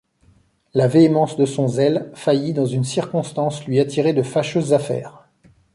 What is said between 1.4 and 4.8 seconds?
son zèle faillit dans une circonstance lui attirer de fâcheuses